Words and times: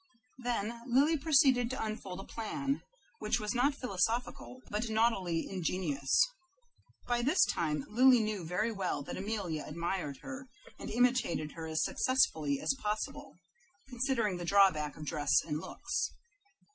Then 0.39 0.81
Lily 0.87 1.15
proceeded 1.15 1.69
to 1.69 1.85
unfold 1.85 2.19
a 2.21 2.23
plan, 2.23 2.81
which 3.19 3.39
was 3.39 3.53
not 3.53 3.75
philosophical, 3.75 4.63
but 4.71 4.89
naughtily 4.89 5.45
ingenious. 5.47 6.19
By 7.05 7.21
this 7.21 7.45
time 7.45 7.85
Lily 7.87 8.19
knew 8.19 8.43
very 8.43 8.71
well 8.71 9.03
that 9.03 9.15
Amelia 9.15 9.63
admired 9.67 10.17
her, 10.23 10.47
and 10.79 10.89
imitated 10.89 11.51
her 11.51 11.67
as 11.67 11.83
successfully 11.83 12.59
as 12.59 12.73
possible, 12.81 13.37
considering 13.89 14.37
the 14.37 14.43
drawback 14.45 14.97
of 14.97 15.05
dress 15.05 15.29
and 15.45 15.59
looks. 15.59 16.09